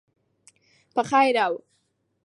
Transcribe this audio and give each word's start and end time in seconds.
په 0.93 1.01
خیر 1.09 1.35
او 1.45 1.53